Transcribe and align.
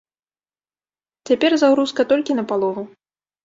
Цяпер 1.31 1.51
загрузка 1.67 2.01
толькі 2.15 2.31
на 2.41 2.51
палову. 2.53 2.91